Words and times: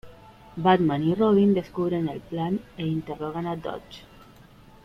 Batman 0.57 1.03
y 1.03 1.13
Robin 1.13 1.53
descubren 1.53 2.09
el 2.09 2.21
plan 2.21 2.59
e 2.75 2.87
interrogan 2.87 3.45
a 3.45 3.55
Dodge. 3.55 4.01